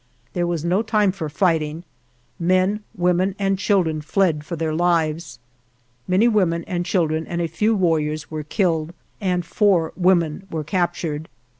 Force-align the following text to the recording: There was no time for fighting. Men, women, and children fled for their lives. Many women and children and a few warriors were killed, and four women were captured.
There 0.33 0.47
was 0.47 0.65
no 0.65 0.81
time 0.81 1.11
for 1.11 1.29
fighting. 1.29 1.83
Men, 2.39 2.83
women, 2.95 3.35
and 3.37 3.59
children 3.59 4.01
fled 4.01 4.43
for 4.43 4.55
their 4.55 4.73
lives. 4.73 5.37
Many 6.07 6.27
women 6.27 6.63
and 6.63 6.87
children 6.87 7.27
and 7.27 7.39
a 7.39 7.47
few 7.47 7.75
warriors 7.75 8.31
were 8.31 8.41
killed, 8.41 8.95
and 9.21 9.45
four 9.45 9.93
women 9.95 10.47
were 10.49 10.63
captured. 10.63 11.29